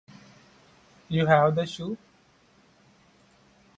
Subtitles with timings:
[1.09, 1.95] You have the shoe?